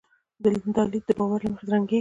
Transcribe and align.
دا 0.75 0.83
لید 0.91 1.03
د 1.07 1.11
باور 1.19 1.39
له 1.43 1.49
مخې 1.51 1.65
رنګېږي. 1.71 1.89